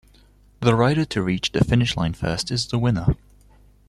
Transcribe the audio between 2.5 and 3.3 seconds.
the winner.